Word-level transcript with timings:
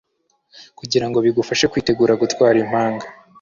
kugirango 0.79 1.17
bigufashe 1.25 1.65
kwitegura 1.71 2.19
gutwara 2.21 2.55
impanga 2.65 3.05